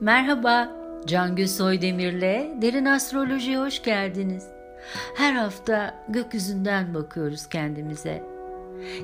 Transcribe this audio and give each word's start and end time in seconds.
Merhaba, 0.00 0.68
Cangül 1.06 1.46
Soydemir'le 1.46 2.62
Derin 2.62 2.84
Astroloji'ye 2.84 3.58
hoş 3.58 3.82
geldiniz. 3.82 4.46
Her 5.14 5.32
hafta 5.32 5.94
gökyüzünden 6.08 6.94
bakıyoruz 6.94 7.46
kendimize. 7.46 8.22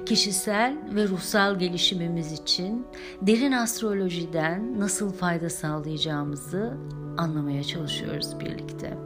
Kişisel 0.07 0.77
ve 0.95 1.09
ruhsal 1.09 1.59
gelişimimiz 1.59 2.33
için 2.33 2.87
derin 3.23 3.53
astrolojiden 3.53 4.81
nasıl 4.81 5.13
fayda 5.13 5.51
sağlayacağımızı 5.51 6.77
anlamaya 7.19 7.65
çalışıyoruz 7.65 8.41
birlikte. 8.41 8.99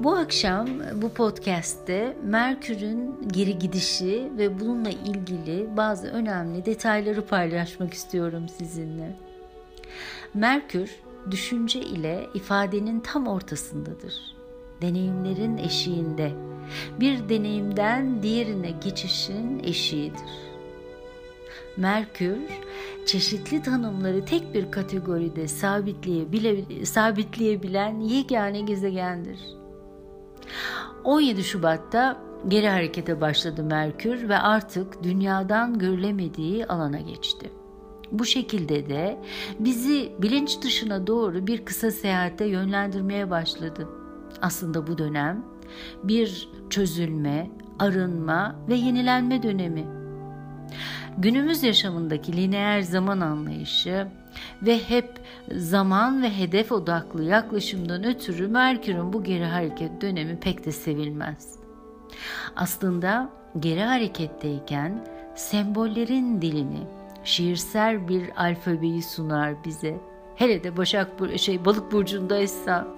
Bu 0.00 0.16
akşam 0.16 0.68
bu 0.94 1.08
podcast'te 1.08 2.16
Merkür'ün 2.24 3.28
geri 3.28 3.58
gidişi 3.58 4.32
ve 4.38 4.60
bununla 4.60 4.90
ilgili 4.90 5.76
bazı 5.76 6.08
önemli 6.08 6.66
detayları 6.66 7.26
paylaşmak 7.26 7.94
istiyorum 7.94 8.48
sizinle. 8.48 9.25
Merkür 10.34 10.90
düşünce 11.30 11.80
ile 11.80 12.26
ifadenin 12.34 13.00
tam 13.00 13.26
ortasındadır. 13.26 14.36
Deneyimlerin 14.82 15.56
eşiğinde. 15.56 16.32
Bir 17.00 17.28
deneyimden 17.28 18.22
diğerine 18.22 18.70
geçişin 18.70 19.60
eşiğidir. 19.64 20.46
Merkür 21.76 22.38
çeşitli 23.06 23.62
tanımları 23.62 24.24
tek 24.24 24.54
bir 24.54 24.70
kategoride 24.70 25.48
sabitleyebile, 25.48 26.86
sabitleyebilen 26.86 28.00
yegane 28.00 28.60
gezegendir. 28.60 29.38
17 31.04 31.44
Şubat'ta 31.44 32.16
geri 32.48 32.68
harekete 32.68 33.20
başladı 33.20 33.62
Merkür 33.62 34.28
ve 34.28 34.38
artık 34.38 35.02
dünyadan 35.02 35.78
görülemediği 35.78 36.66
alana 36.66 37.00
geçti. 37.00 37.50
Bu 38.12 38.24
şekilde 38.24 38.88
de 38.88 39.18
bizi 39.58 40.12
bilinç 40.18 40.62
dışına 40.62 41.06
doğru 41.06 41.46
bir 41.46 41.64
kısa 41.64 41.90
seyahate 41.90 42.44
yönlendirmeye 42.44 43.30
başladı. 43.30 43.88
Aslında 44.42 44.86
bu 44.86 44.98
dönem 44.98 45.44
bir 46.02 46.48
çözülme, 46.70 47.50
arınma 47.78 48.56
ve 48.68 48.74
yenilenme 48.74 49.42
dönemi. 49.42 49.84
Günümüz 51.18 51.62
yaşamındaki 51.62 52.36
lineer 52.36 52.80
zaman 52.80 53.20
anlayışı 53.20 54.06
ve 54.62 54.78
hep 54.78 55.20
zaman 55.56 56.22
ve 56.22 56.38
hedef 56.38 56.72
odaklı 56.72 57.24
yaklaşımdan 57.24 58.04
ötürü 58.04 58.48
Merkür'ün 58.48 59.12
bu 59.12 59.24
geri 59.24 59.44
hareket 59.44 60.00
dönemi 60.00 60.40
pek 60.40 60.64
de 60.66 60.72
sevilmez. 60.72 61.58
Aslında 62.56 63.30
geri 63.60 63.82
hareketteyken 63.82 65.06
sembollerin 65.34 66.42
dilini, 66.42 66.86
şiirsel 67.26 68.08
bir 68.08 68.42
alfabeyi 68.44 69.02
sunar 69.02 69.64
bize. 69.64 70.00
Hele 70.36 70.64
de 70.64 70.76
Başak 70.76 71.10
şey 71.36 71.64
Balık 71.64 71.92
burcundaysa 71.92 72.88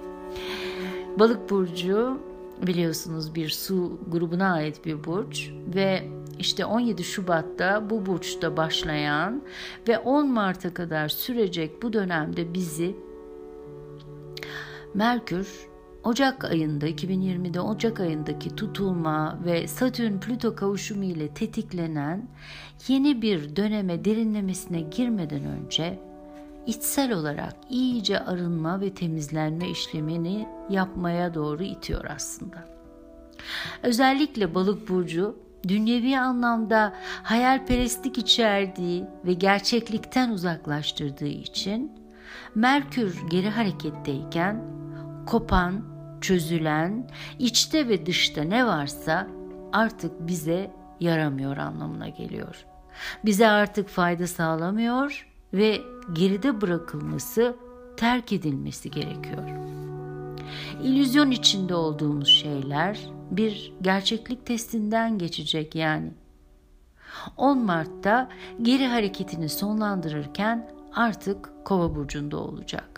Balık 1.18 1.50
burcu 1.50 2.18
biliyorsunuz 2.66 3.34
bir 3.34 3.48
su 3.48 3.98
grubuna 4.08 4.52
ait 4.52 4.86
bir 4.86 5.04
burç 5.04 5.50
ve 5.74 6.08
işte 6.38 6.64
17 6.64 7.04
Şubat'ta 7.04 7.90
bu 7.90 8.06
burçta 8.06 8.56
başlayan 8.56 9.42
ve 9.88 9.98
10 9.98 10.30
Mart'a 10.30 10.74
kadar 10.74 11.08
sürecek 11.08 11.82
bu 11.82 11.92
dönemde 11.92 12.54
bizi 12.54 12.96
Merkür 14.94 15.68
Ocak 16.08 16.44
ayında 16.44 16.88
2020'de 16.88 17.60
Ocak 17.60 18.00
ayındaki 18.00 18.56
tutulma 18.56 19.38
ve 19.44 19.68
Satürn 19.68 20.18
Plüto 20.18 20.54
kavuşumu 20.54 21.04
ile 21.04 21.28
tetiklenen 21.28 22.28
yeni 22.88 23.22
bir 23.22 23.56
döneme 23.56 24.04
derinlemesine 24.04 24.80
girmeden 24.80 25.44
önce 25.44 25.98
içsel 26.66 27.12
olarak 27.12 27.54
iyice 27.70 28.20
arınma 28.20 28.80
ve 28.80 28.94
temizlenme 28.94 29.70
işlemini 29.70 30.48
yapmaya 30.70 31.34
doğru 31.34 31.62
itiyor 31.62 32.04
aslında. 32.04 32.64
Özellikle 33.82 34.54
balık 34.54 34.88
burcu 34.88 35.36
dünyevi 35.68 36.18
anlamda 36.18 36.94
hayalperestlik 37.22 38.18
içerdiği 38.18 39.04
ve 39.26 39.32
gerçeklikten 39.32 40.30
uzaklaştırdığı 40.30 41.26
için 41.26 41.92
Merkür 42.54 43.18
geri 43.30 43.50
hareketteyken 43.50 44.64
kopan, 45.26 45.97
çözülen, 46.20 47.10
içte 47.38 47.88
ve 47.88 48.06
dışta 48.06 48.42
ne 48.42 48.66
varsa 48.66 49.28
artık 49.72 50.26
bize 50.26 50.70
yaramıyor 51.00 51.56
anlamına 51.56 52.08
geliyor. 52.08 52.64
Bize 53.24 53.48
artık 53.48 53.88
fayda 53.88 54.26
sağlamıyor 54.26 55.28
ve 55.52 55.80
geride 56.12 56.60
bırakılması, 56.60 57.56
terk 57.96 58.32
edilmesi 58.32 58.90
gerekiyor. 58.90 59.48
İllüzyon 60.82 61.30
içinde 61.30 61.74
olduğumuz 61.74 62.28
şeyler 62.28 62.98
bir 63.30 63.72
gerçeklik 63.82 64.46
testinden 64.46 65.18
geçecek 65.18 65.74
yani. 65.74 66.12
10 67.36 67.58
Mart'ta 67.58 68.28
geri 68.62 68.86
hareketini 68.86 69.48
sonlandırırken 69.48 70.70
artık 70.94 71.50
Kova 71.64 71.94
burcunda 71.94 72.36
olacak. 72.36 72.97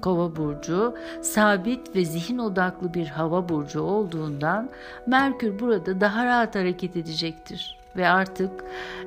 Kova 0.00 0.36
burcu 0.36 0.94
sabit 1.22 1.96
ve 1.96 2.04
zihin 2.04 2.38
odaklı 2.38 2.94
bir 2.94 3.06
hava 3.06 3.48
burcu 3.48 3.80
olduğundan 3.80 4.70
Merkür 5.06 5.58
burada 5.58 6.00
daha 6.00 6.26
rahat 6.26 6.54
hareket 6.54 6.96
edecektir 6.96 7.80
ve 7.96 8.08
artık 8.08 8.64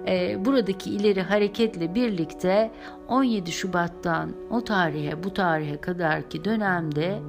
e, 0.08 0.46
buradaki 0.46 0.90
ileri 0.90 1.22
hareketle 1.22 1.96
birlikte 1.96 2.72
17 3.08 3.52
Şubat'tan 3.52 4.32
o 4.52 4.64
tarihe 4.64 5.24
bu 5.24 5.34
tarihe 5.34 5.82
kadarki 5.82 6.46
dönemde 6.46 7.20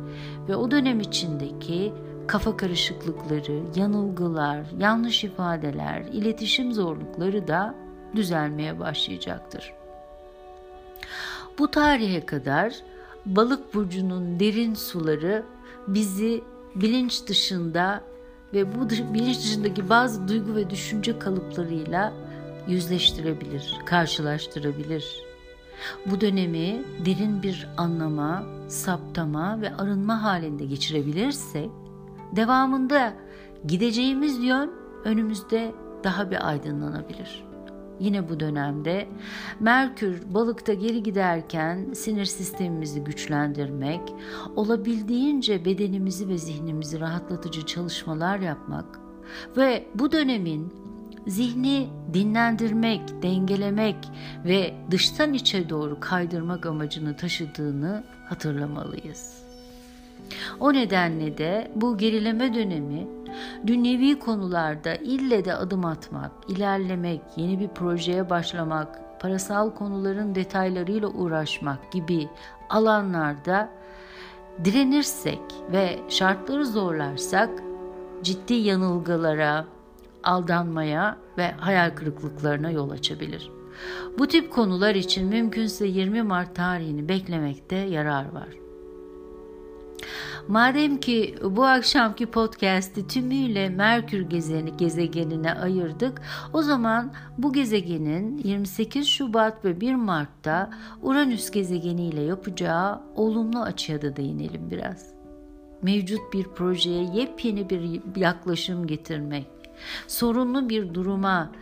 ve 0.49 0.57
o 0.57 0.71
dönem 0.71 1.01
içindeki 1.01 1.93
kafa 2.27 2.57
karışıklıkları, 2.57 3.63
yanılgılar, 3.77 4.67
yanlış 4.79 5.25
ifadeler, 5.25 6.01
iletişim 6.13 6.73
zorlukları 6.73 7.49
da 7.49 7.75
düzelmeye 8.17 8.81
başlayacaktır. 8.81 9.73
Bu 11.59 11.71
tarihe 11.71 12.27
kadar 12.27 12.75
balık 13.27 13.75
burcunun 13.75 14.41
derin 14.41 14.75
suları 14.75 15.45
bizi 15.89 16.43
bilinç 16.75 17.27
dışında 17.27 18.05
ve 18.55 18.75
bu 18.75 18.91
bilinç 18.91 19.39
dışındaki 19.39 19.89
bazı 19.89 20.29
duygu 20.29 20.55
ve 20.55 20.71
düşünce 20.71 21.19
kalıplarıyla 21.19 22.13
yüzleştirebilir, 22.69 23.77
karşılaştırabilir. 23.87 25.23
Bu 26.07 26.21
dönemi 26.21 26.83
derin 27.07 27.43
bir 27.43 27.69
anlama, 27.77 28.43
saptama 28.69 29.61
ve 29.61 29.77
arınma 29.77 30.23
halinde 30.23 30.65
geçirebilirsek, 30.65 31.71
devamında 32.37 33.15
gideceğimiz 33.67 34.45
yön 34.45 34.71
önümüzde 35.05 35.75
daha 36.05 36.31
bir 36.31 36.49
aydınlanabilir. 36.49 37.54
Yine 38.01 38.29
bu 38.29 38.41
dönemde 38.41 39.09
Merkür 39.61 40.35
balıkta 40.35 40.75
geri 40.75 41.03
giderken 41.03 41.93
sinir 41.93 42.25
sistemimizi 42.25 43.05
güçlendirmek, 43.05 44.01
olabildiğince 44.57 45.65
bedenimizi 45.65 46.29
ve 46.29 46.39
zihnimizi 46.39 47.01
rahatlatıcı 47.01 47.67
çalışmalar 47.67 48.39
yapmak 48.39 49.01
ve 49.57 49.85
bu 49.95 50.13
dönemin 50.13 50.73
zihni 51.27 51.89
dinlendirmek, 52.15 53.23
dengelemek 53.23 53.97
ve 54.45 54.75
dıştan 54.91 55.35
içe 55.35 55.69
doğru 55.69 56.01
kaydırmak 56.01 56.67
amacını 56.67 57.17
taşıdığını 57.17 58.05
hatırlamalıyız. 58.29 59.45
O 60.61 60.73
nedenle 60.73 61.39
de 61.39 61.71
bu 61.75 61.99
gerileme 61.99 62.55
dönemi 62.55 63.07
dünyevi 63.67 64.19
konularda 64.19 64.95
ille 64.95 65.45
de 65.45 65.55
adım 65.55 65.85
atmak, 65.85 66.31
ilerlemek, 66.49 67.21
yeni 67.37 67.61
bir 67.61 67.69
projeye 67.69 68.31
başlamak, 68.31 69.21
parasal 69.21 69.71
konuların 69.71 70.35
detaylarıyla 70.35 71.09
uğraşmak 71.09 71.93
gibi 71.93 72.29
alanlarda 72.71 73.69
direnirsek 74.65 75.41
ve 75.73 75.99
şartları 76.09 76.67
zorlarsak 76.67 77.51
ciddi 78.23 78.55
yanılgılara, 78.55 79.65
aldanmaya 80.25 81.17
ve 81.39 81.51
hayal 81.51 81.91
kırıklıklarına 81.91 82.71
yol 82.71 82.91
açabilir. 82.91 83.51
Bu 84.19 84.29
tip 84.29 84.53
konular 84.53 84.95
için 84.95 85.29
mümkünse 85.29 85.87
20 85.87 86.23
Mart 86.23 86.57
tarihini 86.57 87.09
beklemekte 87.09 87.77
yarar 87.77 88.33
var. 88.33 88.64
Madem 90.49 91.01
ki 91.01 91.35
bu 91.43 91.65
akşamki 91.65 92.27
podcast'i 92.27 93.07
tümüyle 93.07 93.69
Merkür 93.69 94.21
gezeni, 94.21 94.77
gezegenine 94.77 95.55
ayırdık, 95.55 96.23
o 96.53 96.63
zaman 96.63 97.13
bu 97.39 97.53
gezegenin 97.53 98.39
28 98.39 99.09
Şubat 99.09 99.65
ve 99.65 99.81
1 99.81 99.95
Mart'ta 99.95 100.71
Uranüs 101.03 101.51
gezegeniyle 101.51 102.21
yapacağı 102.21 103.01
olumlu 103.15 103.63
açıya 103.63 104.03
da 104.03 104.17
değinelim 104.17 104.71
biraz. 104.71 105.15
Mevcut 105.83 106.33
bir 106.33 106.45
projeye 106.45 107.05
yepyeni 107.15 107.71
bir 107.71 108.21
yaklaşım 108.21 108.87
getirmek, 108.87 109.47
sorunlu 110.07 110.69
bir 110.69 110.95
duruma 110.95 111.53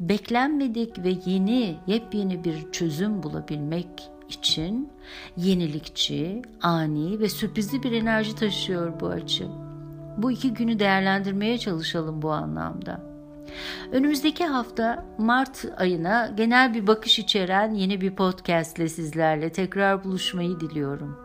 beklenmedik 0.00 1.04
ve 1.04 1.14
yeni, 1.26 1.76
yepyeni 1.86 2.44
bir 2.44 2.72
çözüm 2.72 3.22
bulabilmek 3.22 3.88
için 4.30 4.92
yenilikçi, 5.36 6.42
ani 6.62 7.20
ve 7.20 7.28
sürprizli 7.28 7.82
bir 7.82 7.92
enerji 7.92 8.34
taşıyor 8.34 9.00
bu 9.00 9.06
açı. 9.06 9.46
Bu 10.16 10.30
iki 10.30 10.54
günü 10.54 10.78
değerlendirmeye 10.78 11.58
çalışalım 11.58 12.22
bu 12.22 12.30
anlamda. 12.32 13.00
Önümüzdeki 13.92 14.46
hafta 14.46 15.04
Mart 15.18 15.64
ayına 15.76 16.32
genel 16.36 16.74
bir 16.74 16.86
bakış 16.86 17.18
içeren 17.18 17.74
yeni 17.74 18.00
bir 18.00 18.16
podcast 18.16 18.78
ile 18.78 18.88
sizlerle 18.88 19.52
tekrar 19.52 20.04
buluşmayı 20.04 20.60
diliyorum. 20.60 21.18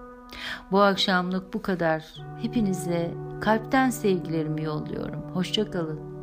Bu 0.71 0.81
akşamlık 0.81 1.53
bu 1.53 1.61
kadar. 1.61 2.03
Hepinize 2.41 3.11
kalpten 3.41 3.89
sevgilerimi 3.89 4.63
yolluyorum. 4.63 5.21
Hoşçakalın. 5.33 6.14